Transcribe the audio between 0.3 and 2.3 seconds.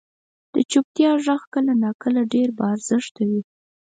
•د چپتیا ږغ کله ناکله